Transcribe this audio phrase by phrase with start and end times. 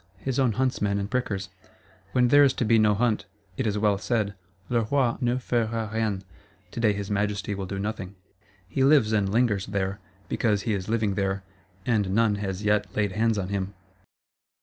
[0.17, 1.49] His own huntsmen and prickers:
[2.11, 4.33] when there is to be no hunt, it is well said,
[4.67, 6.23] "Le Roi ne fera rien
[6.71, 8.15] (Today his Majesty will do nothing)."
[8.67, 11.43] He lives and lingers there, because he is living there,
[11.85, 13.75] and none has yet laid hands on him.